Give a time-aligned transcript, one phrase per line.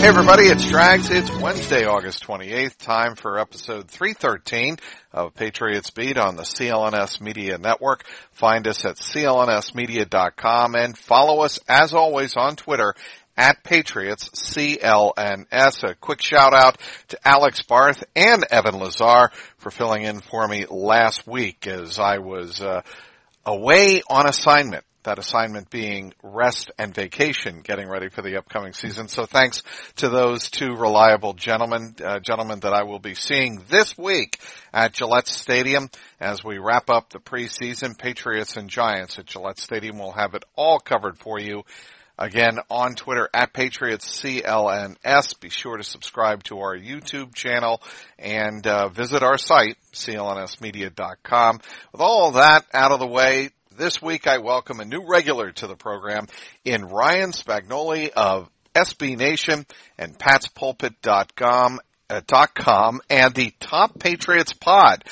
[0.00, 1.10] Hey everybody, it's Trags.
[1.10, 2.78] It's Wednesday, August 28th.
[2.78, 4.78] Time for episode 313
[5.12, 8.06] of Patriots Beat on the CLNS Media Network.
[8.32, 12.94] Find us at clnsmedia.com and follow us as always on Twitter
[13.36, 15.90] at Patriots CLNS.
[15.90, 20.64] A quick shout out to Alex Barth and Evan Lazar for filling in for me
[20.64, 22.80] last week as I was uh,
[23.44, 29.08] away on assignment that assignment being rest and vacation, getting ready for the upcoming season.
[29.08, 29.62] So thanks
[29.96, 34.40] to those two reliable gentlemen, uh, gentlemen that I will be seeing this week
[34.72, 37.96] at Gillette Stadium as we wrap up the preseason.
[37.96, 41.64] Patriots and Giants at Gillette Stadium We'll have it all covered for you.
[42.18, 45.40] Again, on Twitter at Patriots CLNS.
[45.40, 47.82] Be sure to subscribe to our YouTube channel
[48.18, 51.60] and uh, visit our site, clnsmedia.com.
[51.92, 55.66] With all that out of the way, this week I welcome a new regular to
[55.66, 56.26] the program
[56.66, 59.64] in Ryan Spagnoli of SB Nation
[59.96, 65.04] and patspulpit.com uh, dot com and the Top Patriots Pod.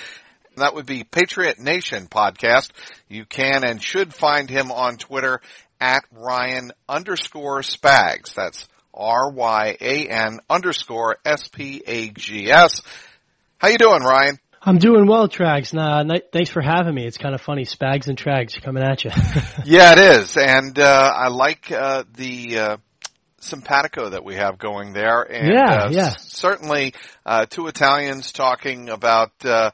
[0.56, 2.70] That would be Patriot Nation podcast.
[3.08, 5.40] You can and should find him on Twitter
[5.80, 8.34] at Ryan underscore Spags.
[8.34, 12.82] That's R-Y-A-N underscore S-P-A-G-S.
[13.56, 14.38] How you doing, Ryan?
[14.60, 15.72] I'm doing well, Trags.
[15.72, 17.06] Nah, thanks for having me.
[17.06, 19.10] It's kind of funny, Spags and Trags coming at you.
[19.64, 22.76] yeah, it is, and uh, I like uh, the uh,
[23.40, 25.22] simpatico that we have going there.
[25.22, 26.14] And, yeah, uh, yeah.
[26.18, 29.70] Certainly, uh, two Italians talking about uh,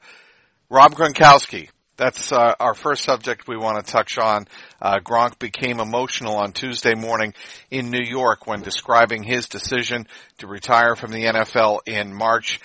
[0.69, 1.71] Rob Gronkowski.
[1.97, 4.49] That's uh, our first subject we want to touch on.
[4.83, 7.35] Uh, Gronk became emotional on Tuesday morning
[7.71, 12.59] in New York when describing his decision to retire from the NFL in March.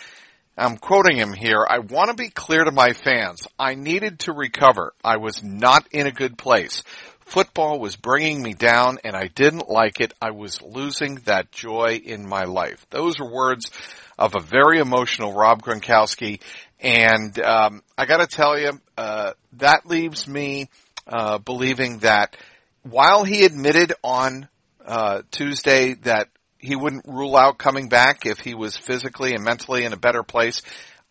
[0.60, 1.66] I'm quoting him here.
[1.68, 3.48] I want to be clear to my fans.
[3.58, 4.94] I needed to recover.
[5.02, 6.84] I was not in a good place.
[7.22, 10.14] Football was bringing me down and I didn't like it.
[10.22, 12.86] I was losing that joy in my life.
[12.90, 13.72] Those are words
[14.18, 16.42] of a very emotional Rob Gronkowski.
[16.82, 20.70] And, um, I gotta tell you, uh, that leaves me,
[21.08, 22.36] uh, believing that
[22.84, 24.50] while he admitted on,
[24.86, 26.28] uh, Tuesday that
[26.60, 30.24] he wouldn't rule out coming back if he was physically and mentally in a better
[30.24, 30.62] place.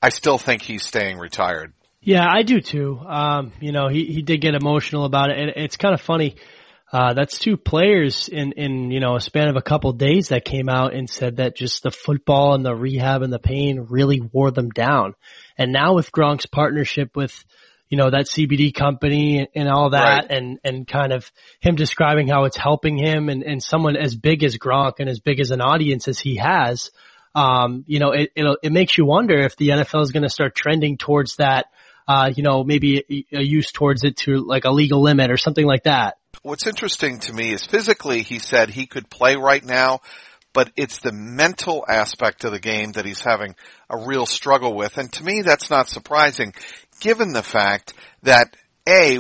[0.01, 1.73] I still think he's staying retired.
[2.01, 3.01] Yeah, I do too.
[3.01, 5.39] Um, you know, he, he did get emotional about it.
[5.39, 6.37] And it's kind of funny.
[6.91, 10.29] Uh, that's two players in, in, you know, a span of a couple of days
[10.29, 13.87] that came out and said that just the football and the rehab and the pain
[13.91, 15.15] really wore them down.
[15.59, 17.45] And now with Gronk's partnership with,
[17.89, 20.31] you know, that CBD company and all that right.
[20.31, 24.45] and, and kind of him describing how it's helping him and, and someone as big
[24.45, 26.91] as Gronk and as big as an audience as he has,
[27.35, 30.29] um, you know, it, it it makes you wonder if the NFL is going to
[30.31, 31.67] start trending towards that,
[32.07, 35.37] uh, you know, maybe a, a use towards it to like a legal limit or
[35.37, 36.17] something like that.
[36.43, 40.01] What's interesting to me is physically he said he could play right now,
[40.53, 43.55] but it's the mental aspect of the game that he's having
[43.91, 44.99] a real struggle with.
[44.99, 46.55] And to me, that's not surprising
[47.01, 48.57] given the fact that
[48.89, 49.19] A,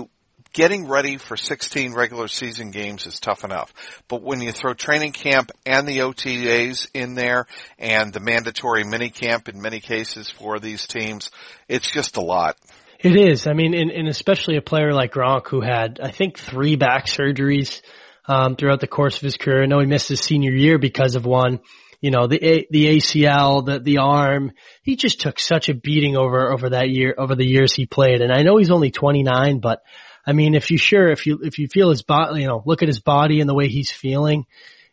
[0.52, 3.72] getting ready for 16 regular season games is tough enough.
[4.08, 7.46] But when you throw training camp and the OTAs in there
[7.78, 11.30] and the mandatory mini camp in many cases for these teams,
[11.68, 12.56] it's just a lot.
[12.98, 13.46] It is.
[13.46, 17.06] I mean, and, and especially a player like Gronk who had, I think, three back
[17.06, 17.80] surgeries
[18.26, 19.62] um, throughout the course of his career.
[19.62, 21.60] I know he missed his senior year because of one
[22.00, 26.52] you know, the, the ACL, the, the arm, he just took such a beating over,
[26.52, 28.20] over that year, over the years he played.
[28.20, 29.80] And I know he's only 29, but
[30.24, 32.82] I mean, if you sure, if you, if you feel his body, you know, look
[32.82, 34.46] at his body and the way he's feeling,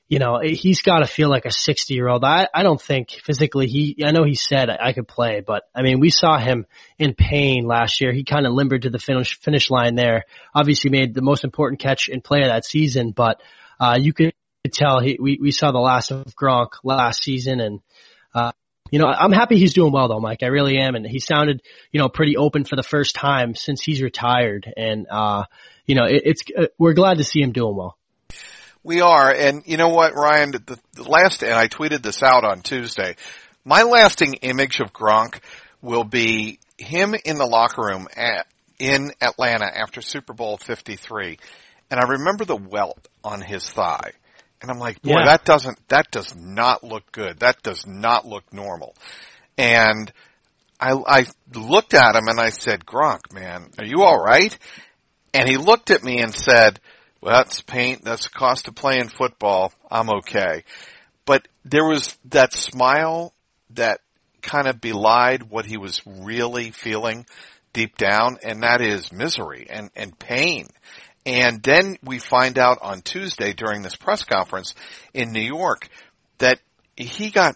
[0.08, 2.24] you know, he's got to feel like a 60 year old.
[2.24, 5.64] I, I don't think physically he, I know he said I, I could play, but
[5.76, 6.66] I mean, we saw him
[6.98, 8.14] in pain last year.
[8.14, 10.26] He kind of limbered to the finish, finish line there.
[10.54, 13.42] Obviously made the most important catch in play of that season, but,
[13.80, 14.34] uh, you could
[14.70, 17.80] tell he, we, we saw the last of Gronk last season and,
[18.34, 18.52] uh,
[18.92, 20.44] you know, I'm happy he's doing well though, Mike.
[20.44, 20.96] I really am.
[20.96, 21.62] And he sounded,
[21.92, 24.72] you know, pretty open for the first time since he's retired.
[24.78, 25.46] And, uh,
[25.86, 27.98] you know, it, it's, uh, we're glad to see him doing well.
[28.84, 29.32] We are.
[29.32, 33.16] And you know what, Ryan, the, the last, and I tweeted this out on Tuesday,
[33.64, 35.40] my lasting image of Gronk
[35.82, 38.46] will be him in the locker room at,
[38.78, 41.40] in Atlanta after Super Bowl 53.
[41.90, 44.12] And I remember the welt on his thigh.
[44.66, 45.26] And I'm like, boy, yeah.
[45.26, 47.42] that doesn't, that does not look good.
[47.42, 48.96] That does not look normal.
[49.60, 50.12] And
[50.80, 54.58] I, I looked at him and I said, Gronk, man, are you alright?
[55.36, 56.80] And he looked at me and said,
[57.22, 58.04] well, that's paint.
[58.04, 59.72] That's the cost of playing football.
[59.92, 60.64] I'm okay.
[61.26, 63.34] But there was that smile
[63.70, 64.02] that
[64.42, 67.28] kind of belied what he was really feeling
[67.72, 70.70] deep down, and that is misery and, and pain.
[71.26, 74.76] And then we find out on Tuesday during this press conference
[75.14, 75.90] in New York
[76.38, 76.60] that
[76.96, 77.56] he got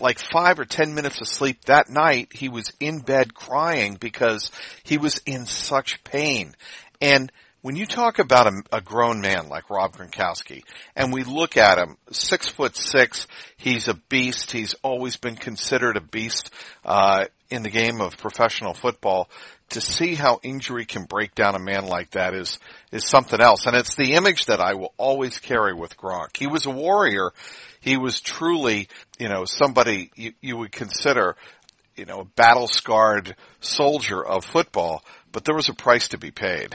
[0.00, 2.32] like five or ten minutes of sleep that night.
[2.32, 4.50] He was in bed crying because
[4.84, 6.54] he was in such pain.
[7.00, 10.62] And when you talk about a, a, grown man like Rob Gronkowski,
[10.96, 13.26] and we look at him, six foot six,
[13.56, 14.52] he's a beast.
[14.52, 16.50] He's always been considered a beast
[16.84, 19.28] uh, in the game of professional football.
[19.70, 22.58] To see how injury can break down a man like that is
[22.90, 26.36] is something else, and it's the image that I will always carry with Gronk.
[26.36, 27.30] He was a warrior.
[27.80, 28.88] He was truly,
[29.18, 31.36] you know, somebody you, you would consider,
[31.96, 35.04] you know, a battle scarred soldier of football.
[35.30, 36.74] But there was a price to be paid.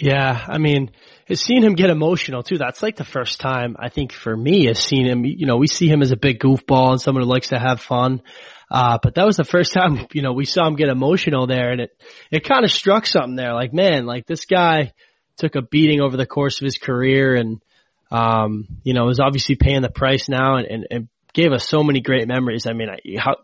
[0.00, 0.92] Yeah, I mean,
[1.26, 2.56] it's seen him get emotional too.
[2.56, 5.24] That's like the first time I think for me has seen him.
[5.26, 7.80] You know, we see him as a big goofball and someone who likes to have
[7.80, 8.22] fun.
[8.70, 11.70] Uh, but that was the first time, you know, we saw him get emotional there
[11.72, 11.90] and it,
[12.30, 13.54] it kind of struck something there.
[13.54, 14.92] Like, man, like this guy
[15.36, 17.60] took a beating over the course of his career and,
[18.10, 21.82] um, you know, is obviously paying the price now and, and, and gave us so
[21.82, 22.66] many great memories.
[22.66, 23.36] I mean, I, how,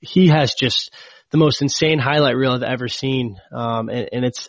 [0.00, 0.94] he has just
[1.30, 3.40] the most insane highlight reel I've ever seen.
[3.52, 4.48] Um, and, and it's,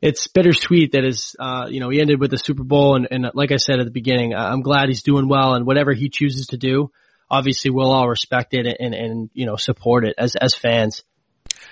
[0.00, 3.30] it's bittersweet that is, uh, you know, he ended with the Super Bowl and, and
[3.34, 6.48] like I said at the beginning, I'm glad he's doing well and whatever he chooses
[6.48, 6.90] to do,
[7.32, 11.02] obviously we'll all respect it and, and, you know, support it as, as fans.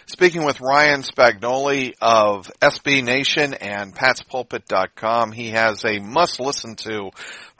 [0.07, 7.11] Speaking with Ryan Spagnoli of SB Nation and PatsPulpit.com, he has a must listen to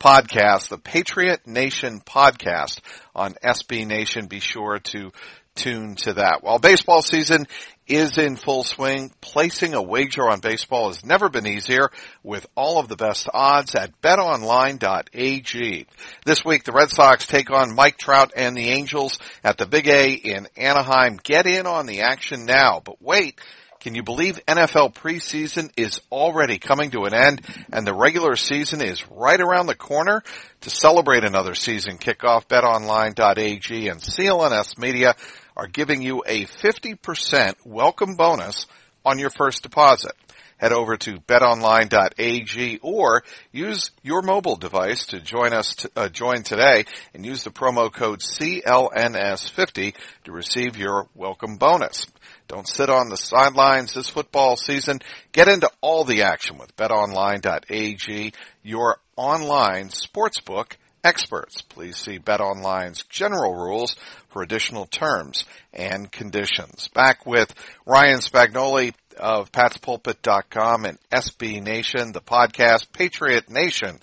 [0.01, 2.81] podcast, the Patriot Nation podcast
[3.15, 4.27] on SB Nation.
[4.27, 5.13] Be sure to
[5.55, 6.43] tune to that.
[6.43, 7.47] While baseball season
[7.87, 11.91] is in full swing, placing a wager on baseball has never been easier
[12.23, 15.87] with all of the best odds at betonline.ag.
[16.25, 19.89] This week the Red Sox take on Mike Trout and the Angels at the Big
[19.89, 21.19] A in Anaheim.
[21.23, 23.41] Get in on the action now, but wait,
[23.81, 27.41] can you believe NFL preseason is already coming to an end
[27.73, 30.23] and the regular season is right around the corner?
[30.61, 35.17] To celebrate another season kickoff, betonline.ag and CLNS Media
[35.57, 38.67] are giving you a 50% welcome bonus
[39.03, 40.13] on your first deposit.
[40.59, 46.43] Head over to betonline.ag or use your mobile device to join us, to, uh, join
[46.43, 46.85] today
[47.15, 49.95] and use the promo code CLNS50
[50.25, 52.07] to receive your welcome bonus.
[52.51, 54.99] Don't sit on the sidelines this football season.
[55.31, 58.33] Get into all the action with betonline.ag,
[58.65, 60.73] your online sportsbook
[61.05, 61.63] experts.
[61.63, 63.95] Please see BetOnline's general rules
[64.31, 66.89] for additional terms and conditions.
[66.89, 67.55] Back with
[67.87, 74.01] Ryan Spagnoli of PatsPulpit.com and SB Nation, the podcast Patriot Nation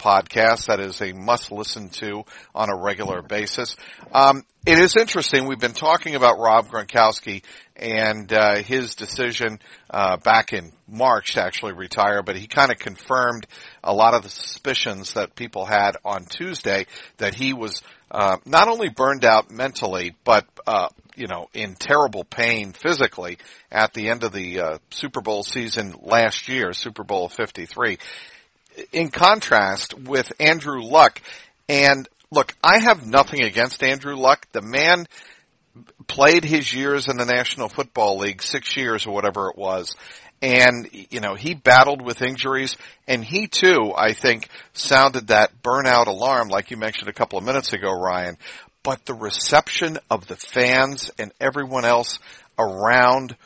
[0.00, 2.24] podcast that is a must listen to
[2.54, 3.76] on a regular basis.
[4.12, 5.46] Um, it is interesting.
[5.46, 7.42] We've been talking about Rob Gronkowski
[7.76, 9.58] and uh, his decision
[9.88, 13.46] uh, back in March to actually retire, but he kind of confirmed
[13.82, 16.86] a lot of the suspicions that people had on Tuesday
[17.18, 22.24] that he was uh, not only burned out mentally, but uh, you know in terrible
[22.24, 23.38] pain physically
[23.70, 27.98] at the end of the uh, Super Bowl season last year, Super Bowl 53
[28.92, 31.20] in contrast with Andrew Luck.
[31.68, 34.46] And look, I have nothing against Andrew Luck.
[34.52, 35.06] The man
[36.06, 39.94] played his years in the National Football League, six years or whatever it was.
[40.42, 42.76] And, you know, he battled with injuries
[43.06, 47.44] and he too, I think, sounded that burnout alarm like you mentioned a couple of
[47.44, 48.38] minutes ago, Ryan.
[48.82, 52.18] But the reception of the fans and everyone else
[52.58, 53.36] around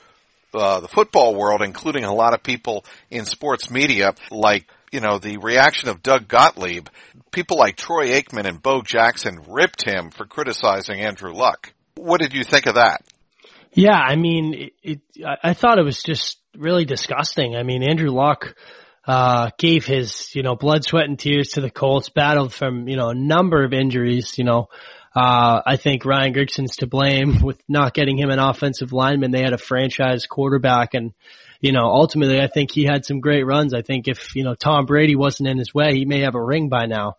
[0.54, 5.18] uh, the football world, including a lot of people in sports media, like you know,
[5.18, 6.86] the reaction of Doug Gottlieb,
[7.32, 11.74] people like Troy Aikman and Bo Jackson ripped him for criticizing Andrew Luck.
[11.96, 13.02] What did you think of that?
[13.72, 17.56] Yeah, I mean, it, it I thought it was just really disgusting.
[17.56, 18.54] I mean, Andrew Luck,
[19.04, 22.96] uh, gave his, you know, blood, sweat and tears to the Colts, battled from, you
[22.96, 24.68] know, a number of injuries, you know,
[25.14, 29.32] uh, I think Ryan Grigson's to blame with not getting him an offensive lineman.
[29.32, 31.12] They had a franchise quarterback and,
[31.64, 33.72] you know, ultimately I think he had some great runs.
[33.72, 36.42] I think if, you know, Tom Brady wasn't in his way, he may have a
[36.42, 37.16] ring by now.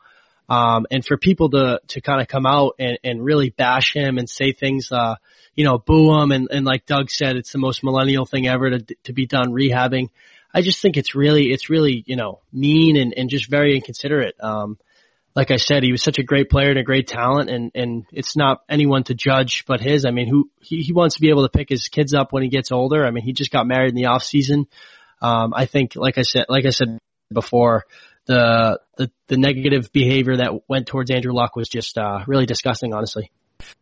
[0.48, 4.20] Um, and for people to, to kind of come out and, and really bash him
[4.20, 5.16] and say things, uh,
[5.56, 6.32] you know, boo him.
[6.32, 9.52] And, and like Doug said, it's the most millennial thing ever to, to be done
[9.52, 10.10] rehabbing.
[10.54, 14.36] I just think it's really, it's really, you know, mean and, and just very inconsiderate.
[14.40, 14.78] Um,
[15.36, 18.06] like I said, he was such a great player and a great talent and, and
[18.13, 20.06] it's not anyone to judge but his.
[20.06, 22.42] I mean, who, he, he wants to be able to pick his kids up when
[22.42, 23.06] he gets older.
[23.06, 24.68] I mean, he just got married in the off season.
[25.22, 27.00] Um, I think, like I said, like I said
[27.32, 27.86] before,
[28.27, 32.94] the, the, the negative behavior that went towards Andrew Luck was just, uh, really disgusting,
[32.94, 33.30] honestly.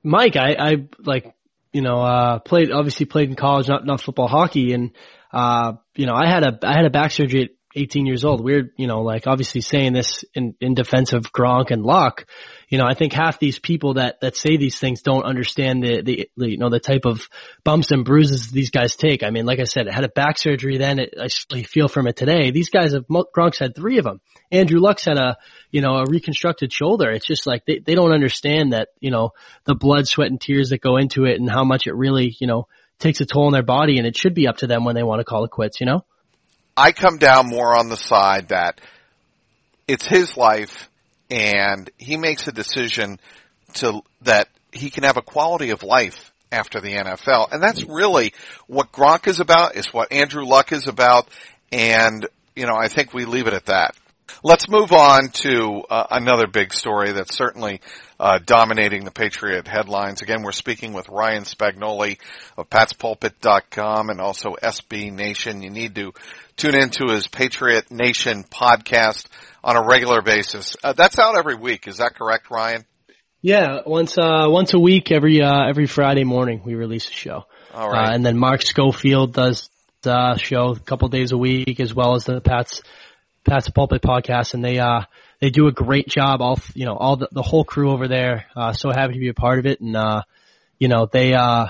[0.02, 1.36] Mike, I, I like,
[1.72, 4.74] you know, uh, played, obviously played in college, not, not football, hockey.
[4.74, 4.92] And,
[5.32, 8.44] uh, you know, I had a, I had a back surgery 18 years old.
[8.44, 12.26] We're, you know, like obviously saying this in, in defense of Gronk and Luck.
[12.70, 16.02] You know, I think half these people that, that say these things don't understand the,
[16.02, 17.28] the, the, you know, the type of
[17.64, 19.24] bumps and bruises these guys take.
[19.24, 21.00] I mean, like I said, it had a back surgery then.
[21.00, 22.52] It, I feel from it today.
[22.52, 24.22] These guys have, Gronk's had three of them.
[24.52, 25.38] Andrew Luck's had a,
[25.72, 27.10] you know, a reconstructed shoulder.
[27.12, 29.32] It's just like they, they don't understand that, you know,
[29.66, 32.48] the blood, sweat and tears that go into it and how much it really, you
[32.48, 32.68] know,
[33.00, 35.04] takes a toll on their body and it should be up to them when they
[35.04, 36.06] want to call it quits, you know?
[36.76, 38.82] I come down more on the side that
[39.88, 40.90] it's his life
[41.30, 43.20] and he makes a decision
[43.76, 47.52] to, that he can have a quality of life after the NFL.
[47.52, 48.34] And that's really
[48.68, 51.28] what Gronk is about, is what Andrew Luck is about.
[51.72, 53.96] And, you know, I think we leave it at that.
[54.44, 57.82] Let's move on to uh, another big story that's certainly
[58.24, 60.22] uh, dominating the Patriot headlines.
[60.22, 62.20] Again, we're speaking with Ryan Spagnoli
[62.58, 65.62] of PatsPulpit.com and also SB Nation.
[65.62, 66.14] You need to
[66.56, 69.28] tune into his Patriot Nation podcast
[69.62, 70.78] on a regular basis.
[70.82, 71.86] Uh, that's out every week.
[71.86, 72.86] Is that correct, Ryan?
[73.42, 77.44] Yeah, once uh, once a week, every uh, every Friday morning, we release a show.
[77.74, 78.08] All right.
[78.08, 79.70] Uh, and then Mark Schofield does
[80.02, 82.84] the show a couple days a week, as well as the Pats
[83.44, 85.02] Pats Pulpit podcast, and they uh
[85.44, 86.42] they do a great job.
[86.42, 88.46] All you know, all the the whole crew over there.
[88.56, 90.22] Uh, so happy to be a part of it, and uh,
[90.80, 91.68] you know they uh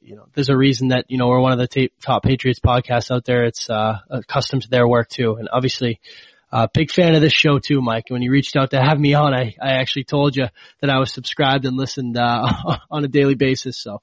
[0.00, 3.10] you know there's a reason that you know we're one of the top Patriots podcasts
[3.10, 3.42] out there.
[3.42, 6.00] It's uh accustomed to their work too, and obviously.
[6.52, 8.04] Uh, big fan of this show too, Mike.
[8.08, 10.46] When you reached out to have me on, I, I actually told you
[10.80, 12.46] that I was subscribed and listened, uh,
[12.90, 13.76] on a daily basis.
[13.76, 14.00] So,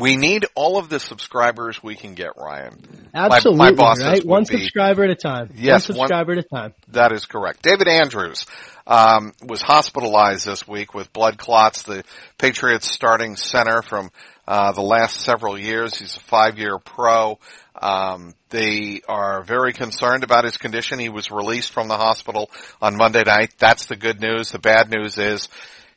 [0.00, 3.10] we need all of the subscribers we can get, Ryan.
[3.14, 4.24] Absolutely, my, my right?
[4.24, 5.52] One be, subscriber at a time.
[5.54, 6.74] Yes, one subscriber one, at a time.
[6.88, 7.62] That is correct.
[7.62, 8.46] David Andrews
[8.86, 11.82] um, was hospitalized this week with blood clots.
[11.82, 12.04] The
[12.38, 14.10] Patriots starting center from
[14.48, 15.96] uh, the last several years.
[15.96, 17.38] He's a five-year pro.
[17.80, 20.98] Um, they are very concerned about his condition.
[20.98, 22.50] He was released from the hospital
[22.82, 23.54] on Monday night.
[23.58, 24.50] That's the good news.
[24.50, 25.48] The bad news is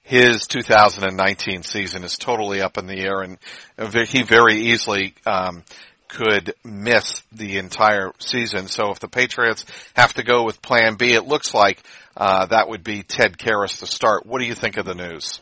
[0.04, 3.38] his 2019 season is totally up in the air, and
[4.08, 5.64] he very easily um,
[6.10, 8.68] could miss the entire season.
[8.68, 11.82] So if the Patriots have to go with Plan B, it looks like
[12.16, 14.26] uh, that would be Ted Karras to start.
[14.26, 15.40] What do you think of the news?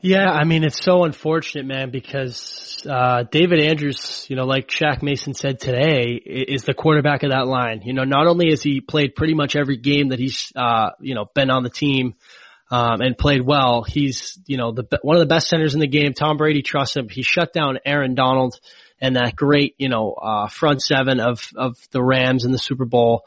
[0.00, 5.00] Yeah, I mean it's so unfortunate, man, because uh, David Andrews, you know, like Shaq
[5.00, 7.82] Mason said today, is the quarterback of that line.
[7.84, 11.14] You know, not only has he played pretty much every game that he's, uh, you
[11.14, 12.16] know, been on the team
[12.72, 13.82] um, and played well.
[13.82, 16.14] He's, you know, the, one of the best centers in the game.
[16.14, 17.10] Tom Brady trusts him.
[17.10, 18.58] He shut down Aaron Donald
[18.98, 22.86] and that great, you know, uh, front seven of, of the Rams in the Super
[22.86, 23.26] Bowl.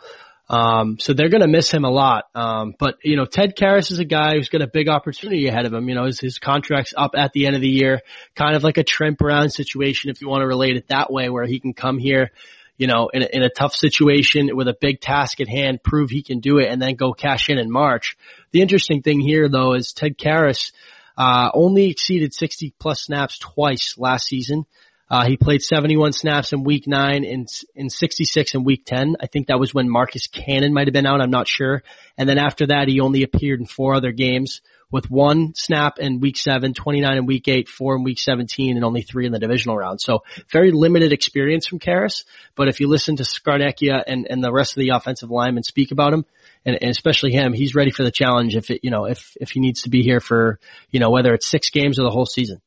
[0.49, 2.25] Um, so they're going to miss him a lot.
[2.33, 5.67] Um, but you know, Ted Karras is a guy who's got a big opportunity ahead
[5.67, 5.87] of him.
[5.89, 8.01] You know, his, his contract's up at the end of the year,
[8.35, 11.29] kind of like a Trent Brown situation, if you want to relate it that way,
[11.29, 12.31] where he can come here,
[12.77, 16.09] you know, in a, in a tough situation with a big task at hand, prove
[16.09, 18.17] he can do it and then go cash in in March.
[18.51, 20.71] The interesting thing here though is Ted Karras,
[21.17, 24.65] uh, only exceeded 60 plus snaps twice last season.
[25.09, 29.17] Uh, he played 71 snaps in week nine and in 66 in week 10.
[29.21, 31.21] I think that was when Marcus Cannon might have been out.
[31.21, 31.83] I'm not sure.
[32.17, 34.61] And then after that, he only appeared in four other games
[34.91, 38.85] with one snap in week seven, 29 in week eight, four in week 17, and
[38.85, 39.99] only three in the divisional round.
[39.99, 42.23] So very limited experience from Karras.
[42.55, 45.91] But if you listen to Scarnecchia and, and the rest of the offensive linemen speak
[45.91, 46.25] about him,
[46.65, 49.51] and, and especially him, he's ready for the challenge if it, you know, if, if
[49.51, 50.59] he needs to be here for,
[50.91, 52.61] you know, whether it's six games or the whole season.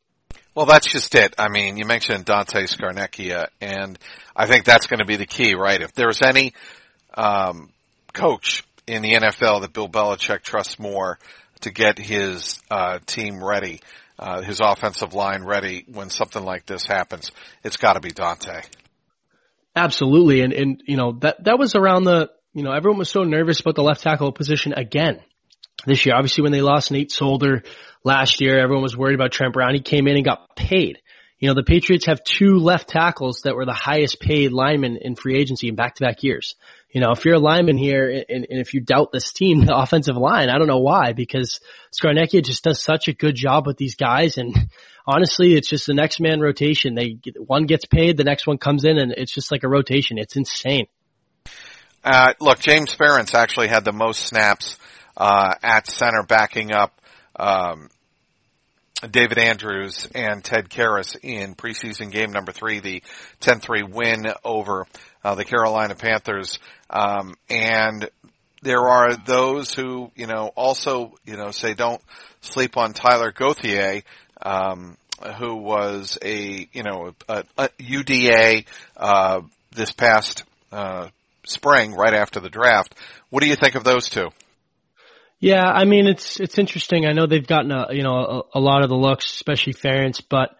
[0.54, 1.34] Well, that's just it.
[1.38, 3.96] I mean, you mentioned Dante Scarnecchia, and
[4.34, 5.80] I think that's going to be the key, right?
[5.80, 6.52] If there's any
[7.14, 7.72] um,
[8.12, 11.18] coach in the NFL that Bill Belichick trusts more
[11.60, 13.80] to get his uh, team ready,
[14.18, 17.32] uh, his offensive line ready when something like this happens.
[17.62, 18.62] It's got to be Dante.
[19.76, 23.22] Absolutely, and and you know that that was around the you know everyone was so
[23.22, 25.20] nervous about the left tackle position again
[25.86, 26.16] this year.
[26.16, 27.62] Obviously, when they lost Nate Solder
[28.02, 29.74] last year, everyone was worried about Trent Brown.
[29.74, 30.98] He came in and got paid.
[31.38, 35.14] You know, the Patriots have two left tackles that were the highest paid linemen in
[35.14, 36.56] free agency in back to back years
[36.90, 39.76] you know, if you're a lineman here and, and, if you doubt this team, the
[39.76, 41.60] offensive line, I don't know why, because
[41.92, 44.38] Scarnecchia just does such a good job with these guys.
[44.38, 44.54] And
[45.06, 46.94] honestly, it's just the next man rotation.
[46.94, 50.18] They, one gets paid, the next one comes in and it's just like a rotation.
[50.18, 50.86] It's insane.
[52.02, 54.78] Uh, look, James Ferentz actually had the most snaps,
[55.16, 56.98] uh, at center backing up,
[57.36, 57.90] um,
[59.10, 63.02] David Andrews and Ted Karras in preseason game number three, the
[63.40, 64.86] 10-3 win over
[65.24, 66.58] uh, the Carolina Panthers.
[66.90, 68.08] Um, and
[68.62, 72.02] there are those who, you know, also, you know, say don't
[72.40, 74.02] sleep on Tyler Gauthier,
[74.42, 74.96] um,
[75.38, 81.08] who was a, you know, a, a UDA, uh, this past, uh,
[81.44, 82.94] spring, right after the draft.
[83.30, 84.28] What do you think of those two?
[85.40, 87.06] Yeah, I mean it's it's interesting.
[87.06, 90.20] I know they've gotten a you know a, a lot of the looks, especially Ferentz,
[90.28, 90.56] but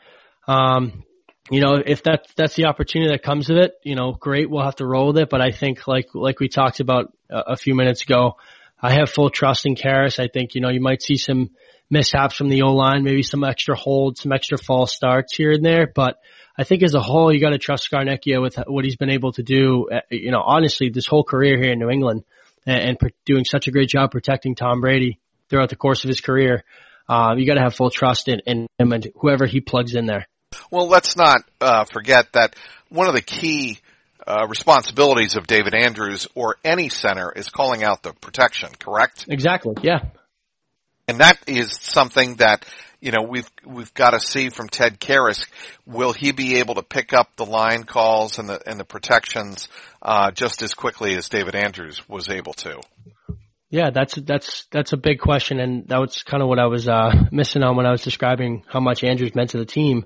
[0.47, 1.03] um,
[1.50, 4.50] you know if that that's the opportunity that comes with it, you know, great.
[4.50, 5.31] We'll have to roll with it.
[5.31, 8.37] But I think like like we talked about a, a few minutes ago,
[8.81, 10.19] I have full trust in Karras.
[10.19, 11.50] I think you know you might see some
[11.90, 15.64] mishaps from the O line, maybe some extra holds, some extra false starts here and
[15.64, 16.19] there, but.
[16.61, 19.31] I think as a whole, you got to trust Scarnecchia with what he's been able
[19.35, 19.88] to do.
[20.11, 22.25] You know, honestly, this whole career here in New England,
[22.67, 26.21] and, and doing such a great job protecting Tom Brady throughout the course of his
[26.21, 26.64] career.
[27.09, 30.07] Uh, you got to have full trust in, in him and whoever he plugs in
[30.07, 30.28] there.
[30.71, 32.57] Well, let's not uh, forget that
[32.88, 33.79] one of the key
[34.27, 38.71] uh, responsibilities of David Andrews or any center is calling out the protection.
[38.79, 39.27] Correct?
[39.29, 39.75] Exactly.
[39.83, 40.00] Yeah.
[41.07, 42.67] And that is something that
[43.00, 45.47] you know we've we've got to see from Ted Karras.
[45.87, 49.69] Will he be able to pick up the line calls and the and the protections
[50.03, 52.81] uh, just as quickly as David Andrews was able to?
[53.71, 56.88] Yeah, that's that's that's a big question, and that was kind of what I was
[56.88, 60.05] uh, missing on when I was describing how much Andrews meant to the team.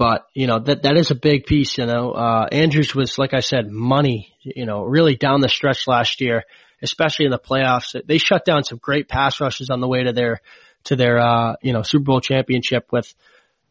[0.00, 1.76] But you know that that is a big piece.
[1.76, 4.34] You know, uh, Andrews was like I said, money.
[4.40, 6.44] You know, really down the stretch last year,
[6.80, 7.94] especially in the playoffs.
[8.06, 10.40] They shut down some great pass rushes on the way to their
[10.84, 13.12] to their uh, you know Super Bowl championship with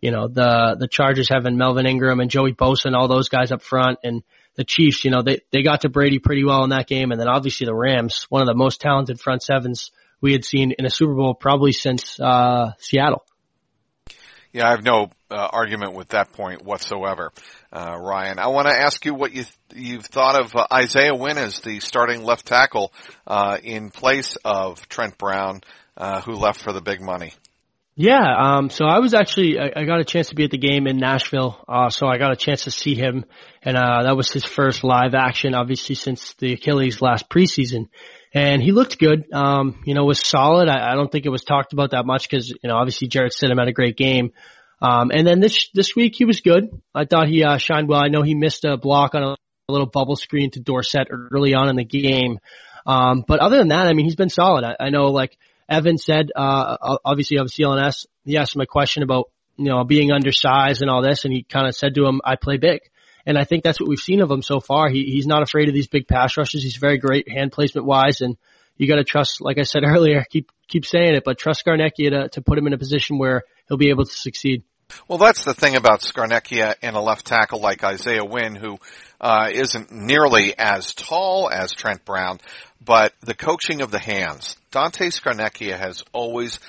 [0.02, 3.52] you know the the Chargers having Melvin Ingram and Joey Bosa and all those guys
[3.52, 4.22] up front and
[4.54, 7.12] the Chiefs, you know, they, they got to Brady pretty well in that game.
[7.12, 10.74] And then obviously the Rams, one of the most talented front sevens we had seen
[10.78, 13.24] in a Super Bowl probably since, uh, Seattle.
[14.52, 17.32] Yeah, I have no uh, argument with that point whatsoever,
[17.72, 18.40] uh, Ryan.
[18.40, 21.60] I want to ask you what you th- you've thought of uh, Isaiah Wynn as
[21.60, 22.92] the starting left tackle
[23.28, 25.62] uh, in place of Trent Brown,
[25.96, 27.34] uh, who left for the big money.
[27.96, 30.58] Yeah, um, so I was actually I, I got a chance to be at the
[30.58, 33.26] game in Nashville, uh, so I got a chance to see him,
[33.62, 37.90] and uh, that was his first live action, obviously since the Achilles last preseason,
[38.34, 39.32] and he looked good.
[39.34, 40.70] Um, you know, was solid.
[40.70, 43.34] I, I don't think it was talked about that much because you know obviously Jarrett
[43.34, 44.32] Stidham had a great game,
[44.82, 46.70] um, and then this this week he was good.
[46.94, 48.02] I thought he uh, shined well.
[48.02, 49.36] I know he missed a block on a,
[49.68, 52.40] a little bubble screen to Dorsett early on in the game,
[52.86, 54.64] um, but other than that, I mean, he's been solid.
[54.64, 55.38] I, I know like
[55.70, 60.12] Evan said, uh, obviously of CLNS, he asked him a question about, you know, being
[60.12, 62.82] undersized and all this, and he kind of said to him, I play big.
[63.30, 64.90] And I think that's what we've seen of him so far.
[64.90, 66.64] He, he's not afraid of these big pass rushes.
[66.64, 68.38] He's very great hand placement wise, and
[68.76, 72.10] you got to trust, like I said earlier, keep keep saying it, but trust Scarnecchia
[72.10, 74.64] to, to put him in a position where he'll be able to succeed.
[75.08, 78.80] Well, that's the thing about Scarnecchia and a left tackle like Isaiah Wynn, who
[79.22, 82.40] uh, isn't nearly as tall as Trent Brown,
[82.84, 84.56] but the coaching of the hands.
[84.72, 86.60] Dante Scarnecchia has always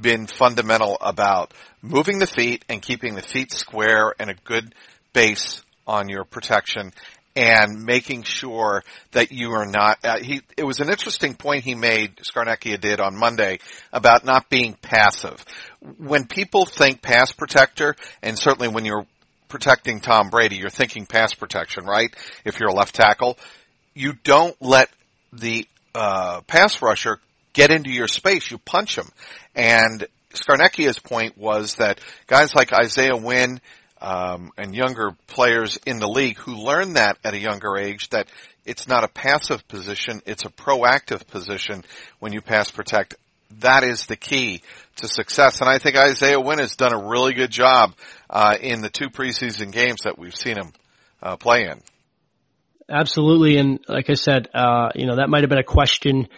[0.00, 4.76] been fundamental about moving the feet and keeping the feet square and a good
[5.12, 6.92] base on your protection
[7.36, 11.74] and making sure that you are not, uh, he, it was an interesting point he
[11.74, 13.58] made, Scarnecchia did on Monday,
[13.92, 15.44] about not being passive.
[15.98, 19.06] When people think pass protector, and certainly when you're
[19.48, 22.14] protecting Tom Brady, you're thinking pass protection, right?
[22.44, 23.36] If you're a left tackle,
[23.94, 24.90] you don't let
[25.32, 27.18] the uh, pass rusher
[27.52, 28.50] get into your space.
[28.50, 29.08] You punch him.
[29.54, 33.60] And Scarnecchia's point was that guys like Isaiah Wynn
[34.04, 38.28] um, and younger players in the league who learn that at a younger age that
[38.66, 41.82] it's not a passive position, it's a proactive position
[42.18, 43.14] when you pass protect.
[43.60, 44.60] That is the key
[44.96, 45.62] to success.
[45.62, 47.94] And I think Isaiah Wynn has done a really good job
[48.28, 50.72] uh, in the two preseason games that we've seen him
[51.22, 51.80] uh, play in.
[52.90, 56.28] Absolutely, and like I said, uh, you know that might have been a question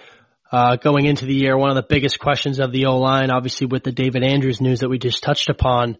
[0.52, 1.58] uh, going into the year.
[1.58, 4.80] One of the biggest questions of the O line, obviously, with the David Andrews news
[4.80, 5.98] that we just touched upon.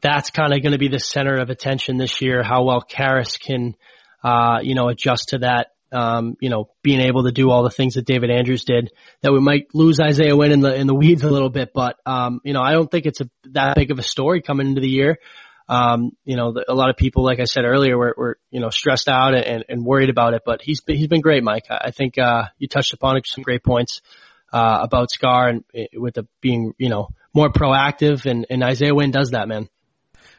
[0.00, 2.42] That's kind of going to be the center of attention this year.
[2.42, 3.74] How well Karras can,
[4.22, 5.68] uh, you know, adjust to that.
[5.92, 8.90] Um, you know, being able to do all the things that David Andrews did.
[9.22, 11.96] That we might lose Isaiah Wynn in the in the weeds a little bit, but
[12.04, 14.80] um, you know, I don't think it's a that big of a story coming into
[14.80, 15.18] the year
[15.68, 18.70] um, you know, a lot of people, like I said earlier, were, were you know,
[18.70, 21.64] stressed out and, and worried about it, but he's been, he's been great, Mike.
[21.70, 24.00] I think, uh, you touched upon some great points,
[24.52, 28.94] uh, about Scar and uh, with the being, you know, more proactive and, and Isaiah
[28.94, 29.68] Wynn does that, man.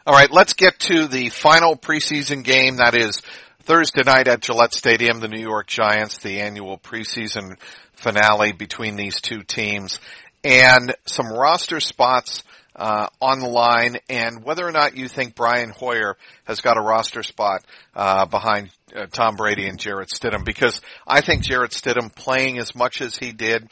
[0.05, 2.77] All right, let's get to the final preseason game.
[2.77, 3.21] That is
[3.63, 7.57] Thursday night at Gillette Stadium, the New York Giants, the annual preseason
[7.93, 9.99] finale between these two teams
[10.43, 12.43] and some roster spots
[12.75, 16.81] uh, on the line and whether or not you think Brian Hoyer has got a
[16.81, 22.13] roster spot uh, behind uh, Tom Brady and Jarrett Stidham because I think Jarrett Stidham
[22.13, 23.67] playing as much as he did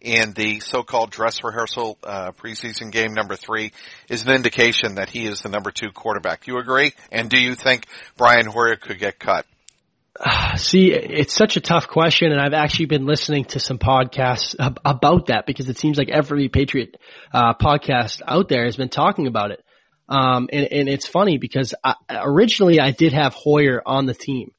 [0.00, 3.72] in the so-called dress rehearsal uh, preseason game number three
[4.08, 6.46] is an indication that he is the number two quarterback.
[6.46, 6.92] You agree?
[7.12, 7.86] And do you think
[8.16, 9.46] Brian Hoyer could get cut?
[10.56, 15.26] See, it's such a tough question, and I've actually been listening to some podcasts about
[15.26, 16.96] that because it seems like every Patriot
[17.32, 19.64] uh, podcast out there has been talking about it.
[20.08, 24.50] Um, and, and it's funny because I, originally I did have Hoyer on the team,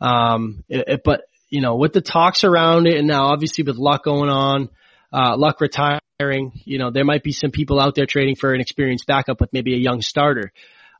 [0.00, 3.76] um, it, it, but you know with the talks around it, and now obviously with
[3.76, 4.68] Luck going on,
[5.12, 8.60] uh, Luck retiring, you know there might be some people out there trading for an
[8.60, 10.52] experienced backup with maybe a young starter.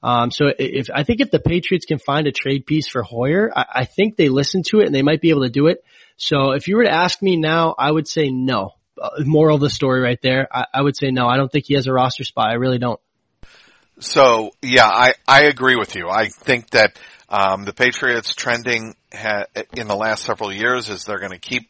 [0.03, 3.51] Um, so if I think if the Patriots can find a trade piece for Hoyer,
[3.55, 5.85] I, I think they listen to it and they might be able to do it.
[6.17, 8.75] So if you were to ask me now, I would say no.
[9.01, 10.47] Uh, moral of the story right there.
[10.53, 11.27] I, I would say no.
[11.27, 12.51] I don't think he has a roster spot.
[12.51, 13.01] I really don't.
[13.99, 16.09] So yeah, I, I agree with you.
[16.09, 16.99] I think that
[17.31, 21.69] um, the Patriots trending ha- in the last several years is they're going to keep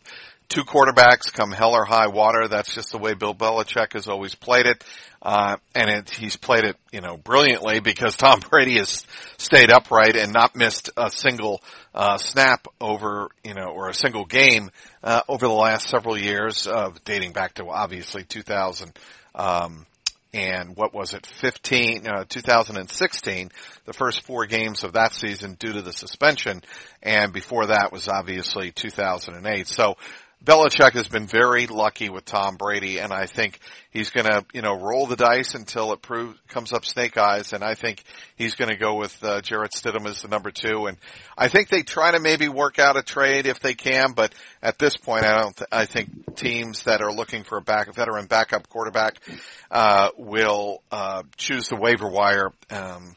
[0.50, 2.48] two quarterbacks come hell or high water.
[2.48, 4.84] That's just the way Bill Belichick has always played it.
[5.22, 10.16] Uh, and it, he's played it, you know, brilliantly because Tom Brady has stayed upright
[10.16, 11.62] and not missed a single,
[11.94, 14.70] uh, snap over, you know, or a single game,
[15.04, 18.92] uh, over the last several years, of dating back to obviously 2000,
[19.34, 19.86] um,
[20.32, 23.50] and what was it, 15, uh, 2016,
[23.84, 26.62] the first four games of that season due to the suspension,
[27.02, 29.66] and before that was obviously 2008.
[29.66, 29.96] So,
[30.42, 33.58] Belichick has been very lucky with Tom Brady, and I think
[33.90, 37.52] he's going to, you know, roll the dice until it proves comes up snake eyes.
[37.52, 38.02] And I think
[38.36, 40.86] he's going to go with uh, Jarrett Stidham as the number two.
[40.86, 40.96] And
[41.36, 44.78] I think they try to maybe work out a trade if they can, but at
[44.78, 45.56] this point, I don't.
[45.56, 49.16] Th- I think teams that are looking for a back a veteran backup quarterback
[49.70, 52.50] uh, will uh, choose the waiver wire.
[52.70, 53.16] Um,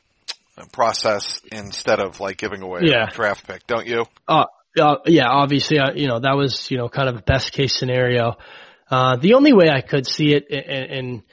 [0.72, 3.08] process instead of like giving away yeah.
[3.08, 4.06] a draft pick, don't you?
[4.28, 4.46] Uh,
[4.80, 7.76] uh, yeah, obviously, uh, you know, that was, you know, kind of a best case
[7.76, 8.38] scenario.
[8.90, 11.24] Uh, the only way I could see it, and, and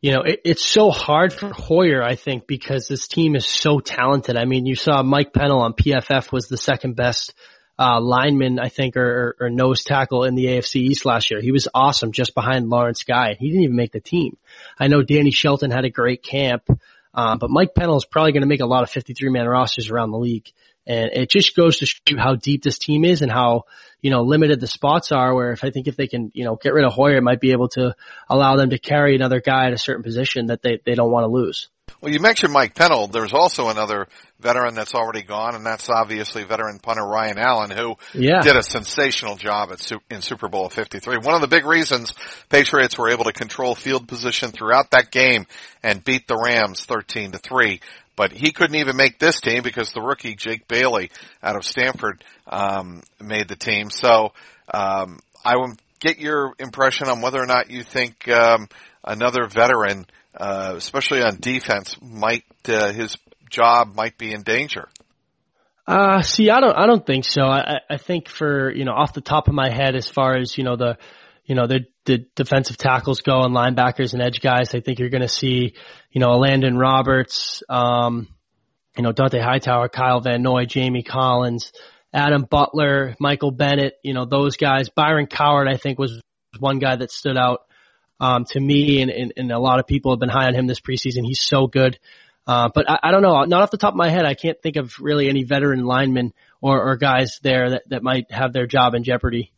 [0.00, 3.80] you know, it, it's so hard for Hoyer, I think, because this team is so
[3.80, 4.36] talented.
[4.36, 7.34] I mean, you saw Mike Pennel on PFF was the second best
[7.78, 11.40] uh, lineman, I think, or, or, nose tackle in the AFC East last year.
[11.40, 13.34] He was awesome just behind Lawrence Guy.
[13.38, 14.36] He didn't even make the team.
[14.78, 16.68] I know Danny Shelton had a great camp,
[17.14, 19.90] um, but Mike Pennel is probably going to make a lot of 53 man rosters
[19.90, 20.52] around the league.
[20.86, 23.64] And it just goes to show how deep this team is and how,
[24.02, 26.56] you know, limited the spots are where if I think if they can, you know,
[26.56, 27.94] get rid of Hoyer, it might be able to
[28.28, 31.24] allow them to carry another guy at a certain position that they, they don't want
[31.24, 31.68] to lose.
[32.00, 33.08] Well, you mentioned Mike Pennel.
[33.08, 34.08] There's also another
[34.40, 38.42] veteran that's already gone, and that's obviously veteran punter Ryan Allen, who yeah.
[38.42, 41.18] did a sensational job at in Super Bowl 53.
[41.18, 42.12] One of the big reasons
[42.48, 45.46] Patriots were able to control field position throughout that game
[45.82, 47.80] and beat the Rams 13 to 3
[48.16, 51.10] but he couldn't even make this team because the rookie Jake Bailey
[51.42, 53.90] out of Stanford um, made the team.
[53.90, 54.32] So
[54.72, 58.68] um, I will get your impression on whether or not you think um,
[59.02, 63.16] another veteran, uh, especially on defense, might uh, his
[63.50, 64.88] job might be in danger.
[65.86, 67.42] Uh, see, I don't, I don't think so.
[67.42, 70.56] I, I think for, you know, off the top of my head, as far as,
[70.56, 70.96] you know, the,
[71.44, 75.08] you know, the, the defensive tackles go and linebackers and edge guys, I think you're
[75.08, 75.74] going to see,
[76.12, 78.28] you know, Landon Roberts, um,
[78.96, 81.72] you know, Dante Hightower, Kyle Van Noy, Jamie Collins,
[82.12, 84.88] Adam Butler, Michael Bennett, you know, those guys.
[84.88, 86.20] Byron Cowart, I think, was
[86.58, 87.62] one guy that stood out,
[88.20, 90.66] um, to me and, and, and a lot of people have been high on him
[90.66, 91.24] this preseason.
[91.24, 91.98] He's so good.
[92.46, 94.60] Uh, but I, I don't know, not off the top of my head, I can't
[94.62, 98.66] think of really any veteran linemen or, or guys there that, that might have their
[98.66, 99.50] job in jeopardy.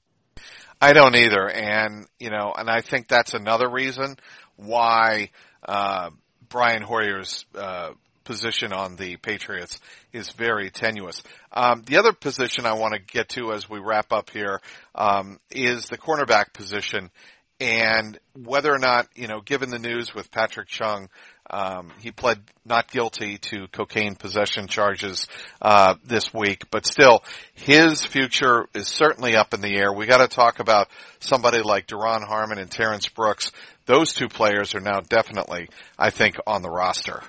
[0.80, 4.16] I don't either, and you know, and I think that's another reason
[4.56, 5.30] why
[5.66, 6.10] uh,
[6.48, 7.90] Brian Hoyer's uh,
[8.24, 9.80] position on the Patriots
[10.12, 11.22] is very tenuous.
[11.52, 14.60] Um, the other position I want to get to as we wrap up here
[14.94, 17.10] um, is the cornerback position,
[17.58, 21.08] and whether or not you know, given the news with Patrick Chung
[21.50, 25.28] um, he pled not guilty to cocaine possession charges
[25.62, 27.22] uh, this week, but still,
[27.54, 29.92] his future is certainly up in the air.
[29.92, 30.88] We got to talk about
[31.20, 33.52] somebody like Duron Harmon and Terrence Brooks.
[33.87, 37.22] Those two players are now definitely, I think, on the roster.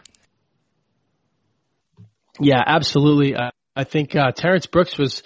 [2.40, 3.36] Yeah, absolutely.
[3.36, 5.22] Uh, I think uh, Terrence Brooks was,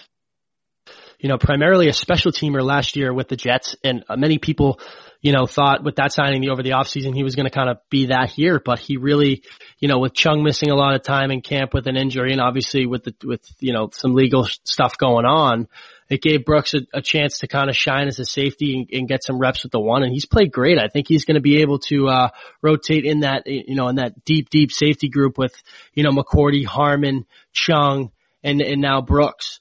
[1.19, 4.79] you know, primarily a special teamer last year with the Jets, and uh, many people
[5.21, 7.69] you know, thought with that signing the over the offseason he was going to kind
[7.69, 9.43] of be that here, but he really,
[9.79, 12.41] you know, with Chung missing a lot of time in camp with an injury and
[12.41, 15.67] obviously with the, with, you know, some legal stuff going on,
[16.09, 19.07] it gave Brooks a, a chance to kind of shine as a safety and, and,
[19.07, 20.79] get some reps with the one and he's played great.
[20.79, 22.29] I think he's going to be able to, uh,
[22.63, 25.53] rotate in that, you know, in that deep, deep safety group with,
[25.93, 28.11] you know, McCourty, Harmon, Chung,
[28.43, 29.59] and, and now Brooks.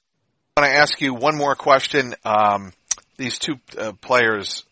[0.57, 2.15] I want to ask you one more question.
[2.25, 2.73] Um,
[3.17, 4.63] these two uh, players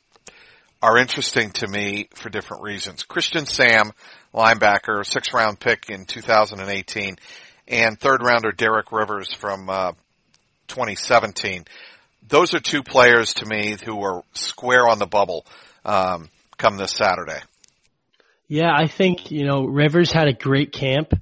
[0.81, 3.03] are interesting to me for different reasons.
[3.03, 3.91] Christian Sam,
[4.33, 7.17] linebacker, six round pick in 2018,
[7.67, 9.91] and third rounder Derek Rivers from uh,
[10.67, 11.65] 2017.
[12.27, 15.45] Those are two players to me who are square on the bubble
[15.83, 17.39] um, come this Saturday.
[18.47, 21.13] Yeah, I think you know Rivers had a great camp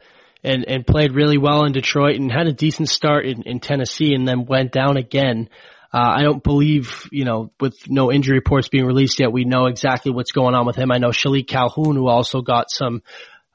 [0.44, 4.14] and and played really well in Detroit and had a decent start in, in Tennessee
[4.14, 5.50] and then went down again.
[5.94, 9.68] Uh, I don't believe, you know, with no injury reports being released yet, we know
[9.68, 10.92] exactly what's going on with him.
[10.92, 13.04] I know Shilique Calhoun, who also got some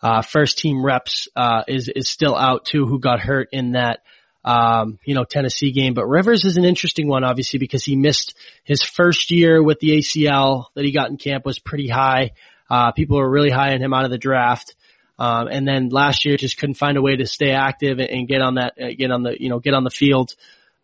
[0.03, 4.01] uh, first team reps, uh, is is still out too, who got hurt in that
[4.45, 5.95] um, you know, Tennessee game.
[5.95, 9.99] But Rivers is an interesting one, obviously, because he missed his first year with the
[9.99, 12.33] ACL that he got in camp was pretty high.
[12.69, 14.75] Uh, people were really high on him out of the draft.
[15.19, 18.29] Um, and then last year just couldn't find a way to stay active and, and
[18.29, 20.35] get on that, uh, get on the, you know, get on the field,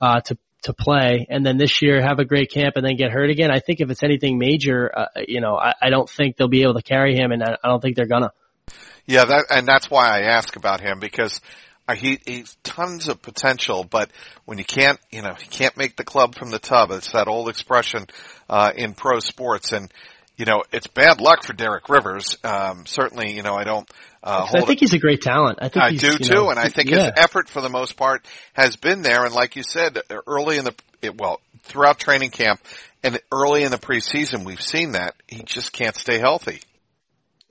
[0.00, 1.26] uh, to, to play.
[1.28, 3.50] And then this year have a great camp and then get hurt again.
[3.50, 6.62] I think if it's anything major, uh, you know, I, I don't think they'll be
[6.62, 8.32] able to carry him and I, I don't think they're gonna.
[9.06, 11.40] Yeah, that, and that's why I ask about him because
[11.86, 14.10] uh, he, he's tons of potential, but
[14.44, 16.90] when you can't, you know, you can't make the club from the tub.
[16.90, 18.06] It's that old expression,
[18.50, 19.72] uh, in pro sports.
[19.72, 19.90] And,
[20.38, 22.36] you know, it's bad luck for Derek Rivers.
[22.44, 23.90] Um, certainly, you know, I don't,
[24.22, 25.58] uh, I think he's a great talent.
[25.60, 27.02] I think I do too, know, and I think yeah.
[27.02, 29.24] his effort for the most part has been there.
[29.24, 32.60] And like you said, early in the, it, well, throughout training camp
[33.02, 36.60] and early in the preseason, we've seen that he just can't stay healthy.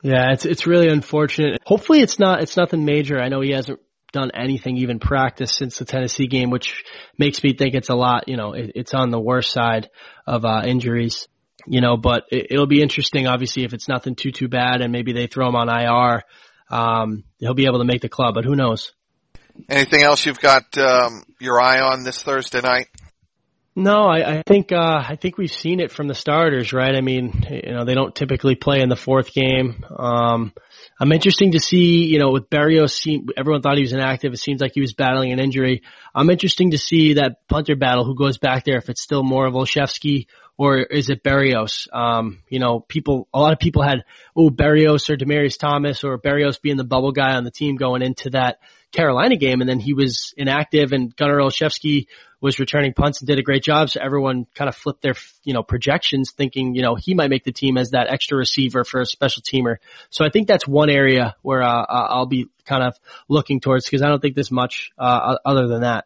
[0.04, 1.60] Yeah, it's it's really unfortunate.
[1.66, 3.20] Hopefully, it's not it's nothing major.
[3.20, 3.80] I know he hasn't
[4.14, 6.84] done anything, even practice since the Tennessee game, which
[7.18, 9.90] makes me think it's a lot, you know, it, it's on the worst side
[10.26, 11.28] of, uh, injuries,
[11.68, 14.92] you know, but it, will be interesting, obviously, if it's nothing too, too bad and
[14.92, 16.24] maybe they throw him on IR,
[16.70, 18.94] um, he'll be able to make the club, but who knows?
[19.70, 22.88] Anything else you've got, um, your eye on this Thursday night?
[23.80, 26.96] No, I, I think uh, I think we've seen it from the starters, right?
[26.96, 29.86] I mean, you know, they don't typically play in the fourth game.
[29.96, 30.52] Um,
[31.00, 33.06] I'm interesting to see, you know, with Berrios,
[33.38, 34.34] everyone thought he was inactive.
[34.34, 35.84] It seems like he was battling an injury.
[36.16, 39.46] I'm interesting to see that punter battle, who goes back there, if it's still more
[39.46, 40.26] of Olszewski
[40.58, 41.88] or is it Berrios?
[41.94, 44.04] Um, you know, people, a lot of people had,
[44.36, 48.02] oh, Berrios or Demaryius Thomas or Berrios being the bubble guy on the team going
[48.02, 48.60] into that
[48.92, 49.62] Carolina game.
[49.62, 52.08] And then he was inactive and Gunnar Olszewski
[52.40, 53.90] was returning punts and did a great job.
[53.90, 57.44] So everyone kind of flipped their, you know, projections thinking, you know, he might make
[57.44, 59.78] the team as that extra receiver for a special teamer.
[60.10, 62.96] So I think that's one area where, uh, I'll be kind of
[63.28, 66.06] looking towards because I don't think there's much, uh, other than that.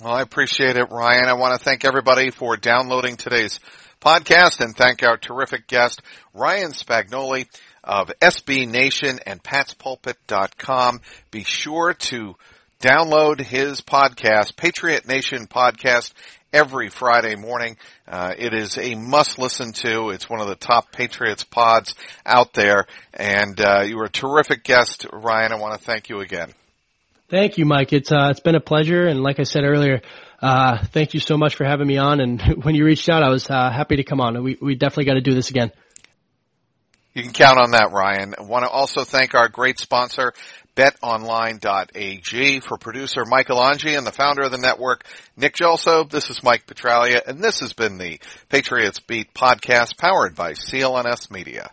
[0.00, 1.24] Well, I appreciate it, Ryan.
[1.28, 3.58] I want to thank everybody for downloading today's
[4.00, 7.46] podcast and thank our terrific guest, Ryan Spagnoli
[7.82, 11.00] of SB Nation and patspulpit.com.
[11.32, 12.36] Be sure to
[12.80, 16.12] download his podcast, Patriot Nation podcast,
[16.52, 17.76] every Friday morning.
[18.06, 20.10] Uh, it is a must listen to.
[20.10, 22.86] It's one of the top Patriots pods out there.
[23.14, 25.50] And uh, you were a terrific guest, Ryan.
[25.50, 26.52] I want to thank you again.
[27.30, 27.92] Thank you, Mike.
[27.92, 30.00] It's uh, it's been a pleasure, and like I said earlier,
[30.40, 32.20] uh, thank you so much for having me on.
[32.20, 34.42] And when you reached out, I was uh, happy to come on.
[34.42, 35.70] We we definitely got to do this again.
[37.12, 38.34] You can count on that, Ryan.
[38.38, 40.32] I want to also thank our great sponsor,
[40.74, 42.60] betonline.ag.
[42.60, 45.04] For producer Michael Angi and the founder of the network,
[45.36, 50.34] Nick Gelso, this is Mike Petraglia, and this has been the Patriots Beat podcast powered
[50.34, 51.72] by CLNS Media.